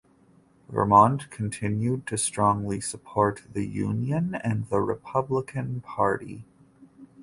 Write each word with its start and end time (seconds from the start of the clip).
Vermont 0.67 1.29
continued 1.29 2.07
to 2.07 2.17
strongly 2.17 2.81
support 2.81 3.43
the 3.53 3.67
Union 3.67 4.33
and 4.33 4.67
the 4.69 4.79
Republican 4.79 5.79
Party. 5.81 6.43